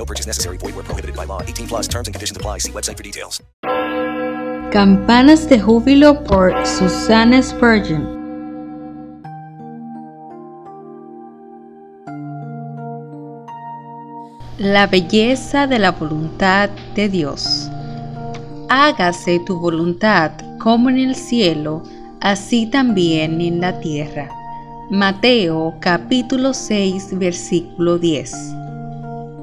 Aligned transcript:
No 0.00 0.06
purchase 0.06 0.26
necessary. 0.26 0.56
Void 0.56 0.76
where 0.76 0.84
prohibited 0.84 1.14
by 1.14 1.26
law. 1.26 1.42
18 1.42 1.66
plus 1.68 1.86
terms 1.86 2.08
and 2.08 2.14
conditions 2.14 2.34
apply. 2.34 2.58
See 2.58 2.72
website 2.72 2.96
for 2.96 3.02
details. 3.02 3.42
Campanas 4.72 5.46
de 5.46 5.58
Júbilo 5.60 6.24
por 6.24 6.54
Susana 6.64 7.42
Spurgeon. 7.42 8.18
La 14.58 14.86
belleza 14.86 15.66
de 15.66 15.78
la 15.78 15.90
voluntad 15.90 16.70
de 16.94 17.10
Dios. 17.10 17.68
Hágase 18.70 19.40
tu 19.40 19.58
voluntad 19.58 20.32
como 20.58 20.88
en 20.88 20.98
el 20.98 21.14
cielo, 21.14 21.82
así 22.22 22.70
también 22.70 23.40
en 23.42 23.60
la 23.60 23.78
tierra. 23.80 24.30
Mateo 24.88 25.74
capítulo 25.80 26.54
6 26.54 27.18
versículo 27.18 27.98
10. 27.98 28.59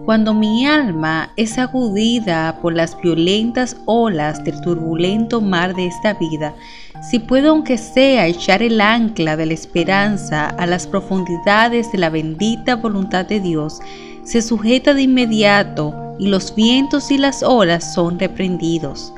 Cuando 0.07 0.33
mi 0.33 0.65
alma 0.65 1.33
es 1.35 1.55
sacudida 1.55 2.59
por 2.61 2.73
las 2.73 2.97
violentas 3.01 3.75
olas 3.83 4.41
del 4.41 4.61
turbulento 4.61 5.41
mar 5.41 5.75
de 5.75 5.87
esta 5.87 6.13
vida, 6.13 6.55
si 7.01 7.19
puedo 7.19 7.49
aunque 7.49 7.77
sea 7.77 8.25
echar 8.25 8.63
el 8.63 8.79
ancla 8.79 9.35
de 9.35 9.47
la 9.47 9.53
esperanza 9.53 10.45
a 10.47 10.65
las 10.65 10.87
profundidades 10.87 11.91
de 11.91 11.97
la 11.97 12.09
bendita 12.09 12.77
voluntad 12.77 13.25
de 13.25 13.41
Dios, 13.41 13.81
se 14.23 14.41
sujeta 14.41 14.93
de 14.93 15.01
inmediato 15.01 15.93
y 16.17 16.27
los 16.27 16.55
vientos 16.55 17.11
y 17.11 17.17
las 17.17 17.43
olas 17.43 17.93
son 17.93 18.17
reprendidos. 18.17 19.13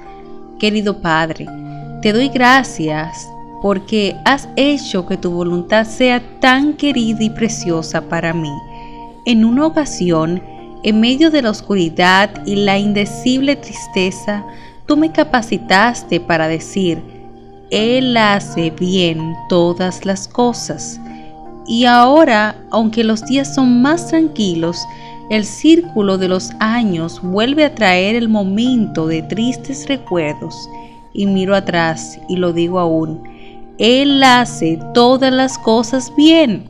Querido 0.57 1.03
Padre, 1.03 1.45
te 2.01 2.13
doy 2.13 2.29
gracias 2.29 3.29
porque 3.61 4.15
has 4.25 4.49
hecho 4.55 5.05
que 5.05 5.17
tu 5.17 5.29
voluntad 5.29 5.85
sea 5.85 6.19
tan 6.39 6.73
querida 6.73 7.23
y 7.23 7.29
preciosa 7.29 8.01
para 8.01 8.33
mí. 8.33 8.53
En 9.27 9.45
una 9.45 9.67
ocasión, 9.67 10.41
en 10.83 10.99
medio 10.99 11.29
de 11.29 11.41
la 11.41 11.49
oscuridad 11.49 12.45
y 12.45 12.55
la 12.55 12.77
indecible 12.77 13.55
tristeza, 13.55 14.45
tú 14.85 14.95
me 14.95 15.11
capacitaste 15.11 16.19
para 16.19 16.47
decir, 16.47 17.01
Él 17.69 18.15
hace 18.15 18.71
bien 18.71 19.35
todas 19.49 20.05
las 20.05 20.27
cosas. 20.27 20.99
Y 21.67 21.85
ahora, 21.85 22.55
aunque 22.71 23.03
los 23.03 23.25
días 23.25 23.53
son 23.53 23.81
más 23.81 24.07
tranquilos, 24.07 24.77
el 25.29 25.45
círculo 25.45 26.17
de 26.17 26.27
los 26.27 26.51
años 26.59 27.21
vuelve 27.21 27.65
a 27.65 27.75
traer 27.75 28.15
el 28.15 28.29
momento 28.29 29.05
de 29.05 29.21
tristes 29.21 29.87
recuerdos. 29.87 30.55
Y 31.13 31.27
miro 31.27 31.55
atrás 31.55 32.19
y 32.27 32.37
lo 32.37 32.53
digo 32.53 32.79
aún, 32.79 33.21
Él 33.77 34.23
hace 34.23 34.79
todas 34.93 35.31
las 35.31 35.57
cosas 35.57 36.11
bien. 36.15 36.69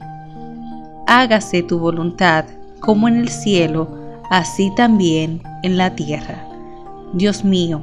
Hágase 1.08 1.64
tu 1.64 1.80
voluntad, 1.80 2.46
como 2.82 3.08
en 3.08 3.18
el 3.18 3.30
cielo, 3.30 3.99
así 4.30 4.72
también 4.76 5.42
en 5.64 5.78
la 5.78 5.96
tierra. 5.96 6.48
Dios 7.14 7.44
mío, 7.44 7.82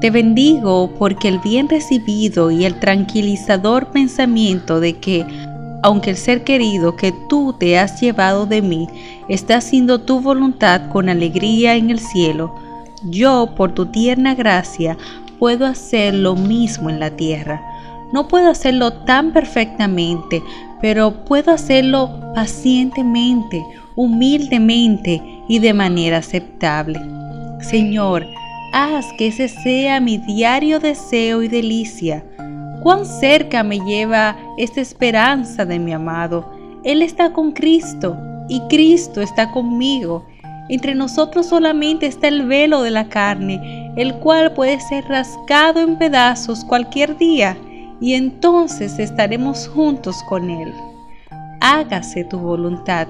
te 0.00 0.10
bendigo 0.10 0.90
porque 0.98 1.28
el 1.28 1.38
bien 1.38 1.68
recibido 1.68 2.50
y 2.50 2.64
el 2.64 2.78
tranquilizador 2.78 3.88
pensamiento 3.88 4.80
de 4.80 4.98
que 4.98 5.26
aunque 5.82 6.10
el 6.10 6.16
ser 6.16 6.42
querido 6.44 6.96
que 6.96 7.12
tú 7.28 7.54
te 7.58 7.78
has 7.78 8.00
llevado 8.00 8.46
de 8.46 8.62
mí 8.62 8.88
está 9.28 9.56
haciendo 9.56 10.00
tu 10.00 10.20
voluntad 10.20 10.88
con 10.90 11.08
alegría 11.08 11.76
en 11.76 11.90
el 11.90 12.00
cielo, 12.00 12.54
yo 13.04 13.54
por 13.56 13.72
tu 13.72 13.86
tierna 13.86 14.34
gracia 14.34 14.96
puedo 15.38 15.66
hacer 15.66 16.14
lo 16.14 16.34
mismo 16.34 16.90
en 16.90 16.98
la 16.98 17.10
tierra. 17.10 17.62
No 18.12 18.26
puedo 18.26 18.50
hacerlo 18.50 18.92
tan 18.92 19.32
perfectamente, 19.32 20.42
pero 20.80 21.24
puedo 21.24 21.52
hacerlo 21.52 22.10
pacientemente, 22.34 23.64
humildemente 23.94 25.37
y 25.48 25.58
de 25.58 25.74
manera 25.74 26.18
aceptable. 26.18 27.00
Señor, 27.60 28.26
haz 28.72 29.06
que 29.16 29.28
ese 29.28 29.48
sea 29.48 30.00
mi 30.00 30.18
diario 30.18 30.78
deseo 30.78 31.42
y 31.42 31.48
delicia 31.48 32.24
cuán 32.82 33.04
cerca 33.04 33.62
me 33.62 33.80
lleva 33.80 34.36
esta 34.56 34.80
esperanza 34.80 35.64
de 35.64 35.78
mi 35.78 35.92
amado. 35.92 36.50
Él 36.84 37.02
está 37.02 37.32
con 37.32 37.52
Cristo 37.52 38.16
y 38.48 38.60
Cristo 38.68 39.20
está 39.20 39.50
conmigo. 39.50 40.26
Entre 40.68 40.94
nosotros 40.94 41.46
solamente 41.46 42.06
está 42.06 42.28
el 42.28 42.46
velo 42.46 42.82
de 42.82 42.90
la 42.90 43.08
carne, 43.08 43.92
el 43.96 44.14
cual 44.16 44.52
puede 44.52 44.80
ser 44.80 45.04
rascado 45.06 45.80
en 45.80 45.96
pedazos 45.96 46.64
cualquier 46.64 47.16
día, 47.16 47.56
y 48.00 48.14
entonces 48.14 48.98
estaremos 48.98 49.66
juntos 49.68 50.22
con 50.28 50.50
Él. 50.50 50.72
Hágase 51.60 52.24
tu 52.24 52.38
voluntad. 52.38 53.08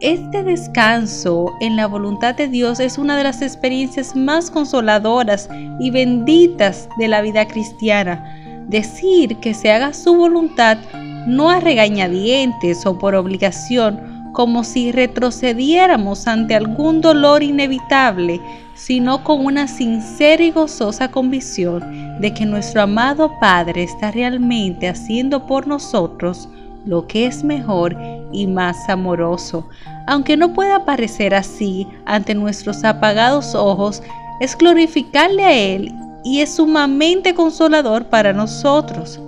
Este 0.00 0.42
descanso 0.42 1.52
en 1.60 1.76
la 1.76 1.86
voluntad 1.86 2.34
de 2.34 2.48
Dios 2.48 2.80
es 2.80 2.96
una 2.96 3.18
de 3.18 3.22
las 3.22 3.42
experiencias 3.42 4.16
más 4.16 4.50
consoladoras 4.50 5.50
y 5.78 5.90
benditas 5.90 6.88
de 6.98 7.06
la 7.06 7.20
vida 7.20 7.46
cristiana. 7.46 8.64
Decir 8.66 9.36
que 9.40 9.52
se 9.52 9.70
haga 9.70 9.92
su 9.92 10.14
voluntad 10.14 10.78
no 11.26 11.50
a 11.50 11.60
regañadientes 11.60 12.86
o 12.86 12.98
por 12.98 13.14
obligación, 13.14 14.32
como 14.32 14.64
si 14.64 14.90
retrocediéramos 14.90 16.26
ante 16.26 16.54
algún 16.54 17.02
dolor 17.02 17.42
inevitable, 17.42 18.40
sino 18.74 19.22
con 19.22 19.44
una 19.44 19.68
sincera 19.68 20.42
y 20.42 20.50
gozosa 20.50 21.10
convicción 21.10 22.18
de 22.22 22.32
que 22.32 22.46
nuestro 22.46 22.80
amado 22.80 23.30
Padre 23.38 23.82
está 23.82 24.10
realmente 24.10 24.88
haciendo 24.88 25.46
por 25.46 25.66
nosotros 25.66 26.48
lo 26.86 27.06
que 27.06 27.26
es 27.26 27.44
mejor 27.44 27.94
y 28.32 28.46
más 28.46 28.88
amoroso. 28.88 29.68
Aunque 30.06 30.36
no 30.36 30.52
pueda 30.52 30.84
parecer 30.84 31.34
así 31.34 31.86
ante 32.04 32.34
nuestros 32.34 32.84
apagados 32.84 33.54
ojos, 33.54 34.02
es 34.40 34.56
glorificarle 34.56 35.44
a 35.44 35.52
Él 35.52 35.92
y 36.24 36.40
es 36.40 36.54
sumamente 36.56 37.34
consolador 37.34 38.06
para 38.06 38.32
nosotros. 38.32 39.20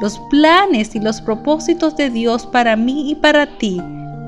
Los 0.00 0.18
planes 0.30 0.94
y 0.94 1.00
los 1.00 1.20
propósitos 1.20 1.96
de 1.96 2.10
Dios 2.10 2.46
para 2.46 2.76
mí 2.76 3.10
y 3.10 3.14
para 3.14 3.46
ti, 3.58 3.80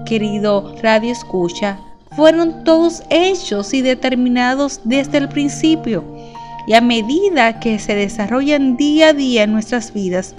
querido 0.07 0.75
Radio 0.83 1.11
Escucha, 1.11 1.79
fueron 2.15 2.63
todos 2.65 3.03
hechos 3.11 3.75
y 3.75 3.83
determinados 3.83 4.81
desde 4.85 5.19
el 5.19 5.29
principio. 5.29 6.05
Y 6.67 6.75
a 6.75 6.81
medida 6.81 7.61
que 7.61 7.79
se 7.79 7.95
desarrollan 7.95 8.77
día 8.77 9.09
a 9.09 9.13
día 9.13 9.43
en 9.43 9.53
nuestras 9.53 9.93
vidas, 9.93 10.35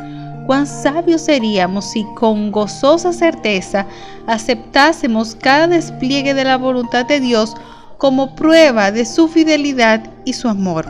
cuán 0.46 0.68
sabios 0.68 1.22
seríamos 1.22 1.86
si 1.86 2.04
con 2.16 2.52
gozosa 2.52 3.14
certeza 3.14 3.86
aceptásemos 4.28 5.36
cada 5.36 5.68
despliegue 5.68 6.34
de 6.34 6.44
la 6.44 6.58
voluntad 6.58 7.06
de 7.06 7.20
Dios 7.20 7.56
como 7.98 8.36
prueba 8.36 8.92
de 8.92 9.06
su 9.06 9.28
fidelidad 9.28 10.04
y 10.26 10.34
su 10.34 10.48
amor. 10.48 10.86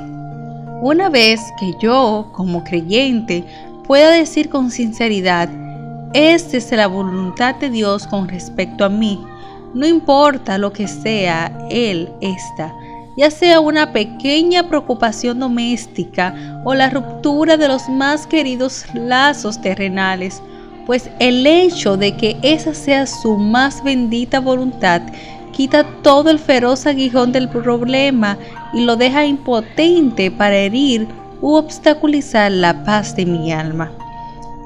Una 0.81 1.09
vez 1.09 1.39
que 1.59 1.73
yo, 1.79 2.31
como 2.33 2.63
creyente, 2.63 3.45
pueda 3.87 4.11
decir 4.11 4.49
con 4.49 4.71
sinceridad, 4.71 5.49
esta 6.13 6.57
es 6.57 6.71
la 6.71 6.87
voluntad 6.87 7.55
de 7.55 7.69
Dios 7.69 8.07
con 8.07 8.27
respecto 8.27 8.85
a 8.85 8.89
mí, 8.89 9.23
no 9.73 9.85
importa 9.85 10.57
lo 10.57 10.71
que 10.71 10.87
sea 10.87 11.51
Él 11.69 12.09
esta, 12.21 12.73
ya 13.15 13.31
sea 13.31 13.59
una 13.59 13.93
pequeña 13.93 14.67
preocupación 14.67 15.39
doméstica 15.39 16.61
o 16.63 16.73
la 16.73 16.89
ruptura 16.89 17.57
de 17.57 17.67
los 17.67 17.87
más 17.89 18.27
queridos 18.27 18.85
lazos 18.93 19.61
terrenales, 19.61 20.41
pues 20.85 21.09
el 21.19 21.47
hecho 21.47 21.97
de 21.97 22.15
que 22.15 22.37
esa 22.41 22.73
sea 22.73 23.07
su 23.07 23.37
más 23.37 23.83
bendita 23.83 24.39
voluntad 24.39 25.01
quita 25.51 25.85
todo 26.01 26.29
el 26.29 26.39
feroz 26.39 26.85
aguijón 26.85 27.31
del 27.31 27.47
problema 27.49 28.37
y 28.73 28.81
lo 28.81 28.97
deja 28.97 29.25
impotente 29.25 30.29
para 30.29 30.55
herir 30.55 31.07
u 31.41 31.55
obstaculizar 31.55 32.51
la 32.51 32.83
paz 32.83 33.15
de 33.15 33.25
mi 33.25 33.51
alma. 33.51 33.91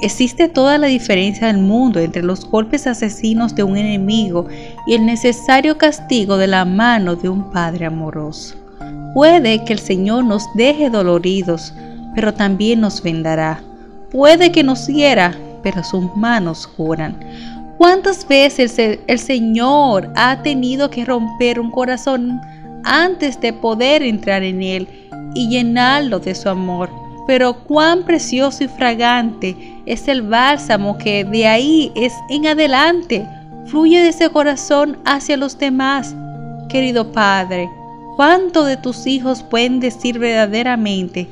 Existe 0.02 0.48
toda 0.48 0.78
la 0.78 0.88
diferencia 0.88 1.48
del 1.48 1.58
mundo 1.58 2.00
entre 2.00 2.24
los 2.24 2.50
golpes 2.50 2.88
asesinos 2.88 3.54
de 3.54 3.64
un 3.64 3.76
enemigo 3.76 4.48
y 4.88 4.94
el 4.94 5.06
necesario 5.06 5.78
castigo 5.78 6.38
de 6.38 6.48
la 6.48 6.64
mano 6.64 7.18
de 7.18 7.28
un 7.28 7.52
Padre 7.52 7.86
amoroso. 7.86 8.56
Puede 9.14 9.66
que 9.66 9.74
el 9.74 9.80
Señor 9.80 10.24
nos 10.24 10.46
deje 10.56 10.90
doloridos, 10.90 11.74
pero 12.16 12.34
también 12.34 12.80
nos 12.80 13.04
vendará. 13.04 13.62
Puede 14.10 14.54
que 14.54 14.64
nos 14.64 14.88
hiera, 14.88 15.38
pero 15.64 15.84
sus 15.84 16.16
manos 16.16 16.66
curan. 16.66 17.20
¿Cuántas 17.78 18.26
veces 18.26 18.80
el, 18.80 19.20
Señor 19.20 20.12
ha 20.16 20.42
tenido 20.42 20.90
que 20.90 21.04
romper 21.04 21.60
un 21.60 21.72
corazón 21.72 22.40
antes 22.86 23.40
de 23.42 23.52
poder 23.52 24.02
entrar 24.04 24.44
en 24.44 24.64
él 24.64 24.88
y 25.34 25.50
llenarlo 25.50 26.20
de 26.20 26.36
su 26.36 26.48
amor? 26.48 26.90
Pero 27.30 27.54
cuán 27.54 28.06
precioso 28.06 28.64
y 28.64 28.68
fragante 28.68 29.56
es 29.86 30.08
el 30.08 30.24
bálsamo 30.24 30.98
que 30.98 31.24
de 31.24 31.46
ahí 31.46 31.92
es 31.94 32.12
en 32.28 32.48
adelante 32.48 33.24
fluye 33.68 34.02
de 34.02 34.10
ese 34.10 34.32
corazón 34.32 34.98
hacia 35.06 35.38
los 35.38 35.56
demás. 35.56 36.16
Querido 36.70 37.12
Padre, 37.12 37.70
¿cuánto 38.16 38.66
de 38.66 38.78
tus 38.78 39.06
hijos 39.06 39.44
pueden 39.44 39.80
decir 39.80 40.18
verdaderamente, 40.18 41.30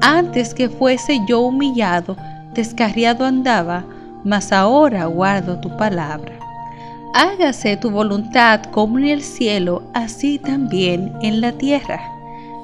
antes 0.00 0.54
que 0.54 0.68
fuese 0.68 1.18
yo 1.26 1.40
humillado, 1.40 2.16
descarriado 2.54 3.24
andaba, 3.24 3.84
mas 4.22 4.52
ahora 4.52 5.06
guardo 5.06 5.58
tu 5.58 5.76
palabra. 5.76 6.38
Hágase 7.14 7.76
tu 7.76 7.90
voluntad 7.90 8.62
como 8.70 8.96
en 9.00 9.06
el 9.06 9.22
cielo, 9.22 9.82
así 9.92 10.38
también 10.38 11.12
en 11.20 11.40
la 11.40 11.50
tierra. 11.50 12.00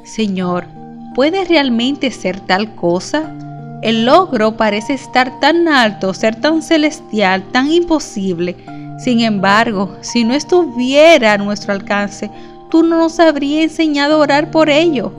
Señor, 0.05 0.78
¿puede 1.19 1.45
realmente 1.45 2.13
ser 2.13 2.39
tal 2.39 2.77
cosa? 2.77 3.35
El 3.83 4.05
logro 4.05 4.57
parece 4.57 4.95
estar 4.95 5.41
tan 5.41 5.67
alto, 5.67 6.15
ser 6.15 6.37
tan 6.37 6.63
celestial, 6.63 7.43
tan 7.51 7.73
imposible. 7.73 8.55
Sin 9.01 9.19
embargo, 9.23 9.97
si 10.01 10.23
no 10.23 10.33
estuviera 10.33 11.33
a 11.33 11.39
nuestro 11.39 11.73
alcance, 11.73 12.31
tú 12.71 12.85
no 12.85 12.99
nos 12.99 13.19
habrías 13.19 13.65
enseñado 13.65 14.15
a 14.15 14.19
orar 14.19 14.53
por 14.53 14.71
ello. 14.71 15.13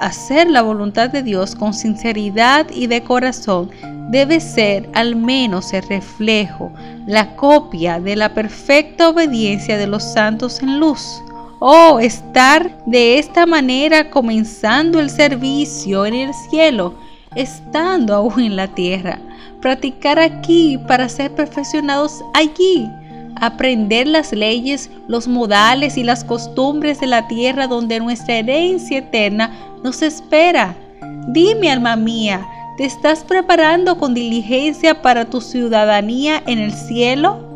Hacer 0.00 0.50
la 0.50 0.62
voluntad 0.62 1.10
de 1.10 1.22
Dios 1.22 1.54
con 1.54 1.74
sinceridad 1.74 2.66
y 2.74 2.88
de 2.88 3.04
corazón 3.04 3.70
debe 4.10 4.40
ser 4.40 4.90
al 4.94 5.14
menos 5.14 5.72
el 5.72 5.84
reflejo, 5.84 6.72
la 7.06 7.36
copia 7.36 8.00
de 8.00 8.16
la 8.16 8.34
perfecta 8.34 9.10
obediencia 9.10 9.78
de 9.78 9.86
los 9.86 10.02
santos 10.02 10.60
en 10.60 10.80
luz. 10.80 11.22
Oh, 11.58 11.98
estar 11.98 12.70
de 12.84 13.18
esta 13.18 13.46
manera 13.46 14.10
comenzando 14.10 15.00
el 15.00 15.08
servicio 15.08 16.04
en 16.04 16.14
el 16.14 16.34
cielo, 16.34 16.94
estando 17.34 18.14
aún 18.14 18.40
en 18.40 18.56
la 18.56 18.68
tierra. 18.68 19.18
Practicar 19.60 20.18
aquí 20.18 20.78
para 20.86 21.08
ser 21.08 21.34
perfeccionados 21.34 22.22
allí. 22.34 22.86
Aprender 23.40 24.06
las 24.06 24.32
leyes, 24.32 24.90
los 25.08 25.28
modales 25.28 25.96
y 25.96 26.04
las 26.04 26.24
costumbres 26.24 27.00
de 27.00 27.06
la 27.06 27.26
tierra 27.26 27.66
donde 27.66 28.00
nuestra 28.00 28.36
herencia 28.36 28.98
eterna 28.98 29.50
nos 29.82 30.02
espera. 30.02 30.74
Dime, 31.28 31.70
alma 31.70 31.96
mía, 31.96 32.46
¿Te 32.76 32.84
estás 32.84 33.24
preparando 33.24 33.96
con 33.96 34.12
diligencia 34.12 35.00
para 35.00 35.24
tu 35.24 35.40
ciudadanía 35.40 36.42
en 36.46 36.58
el 36.58 36.72
cielo? 36.72 37.55